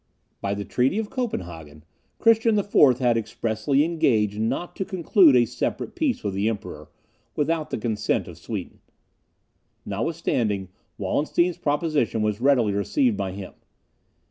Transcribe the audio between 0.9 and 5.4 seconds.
of Copenhagen, Christian IV. had expressly engaged not to conclude